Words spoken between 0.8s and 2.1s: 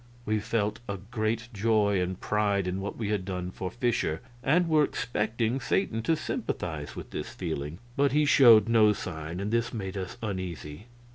a great joy